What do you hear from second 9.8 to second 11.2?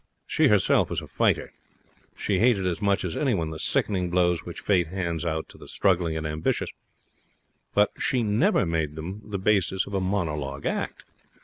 of a monologue act.